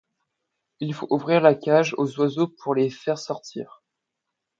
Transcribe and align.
il 0.79 0.95
faut 0.95 1.05
ouvrir 1.11 1.41
la 1.41 1.53
cage 1.53 1.93
aux 1.95 2.19
oiseaux 2.19 2.47
pour 2.47 2.73
les 2.73 2.89
faire 2.89 3.19
sortir 3.19 3.83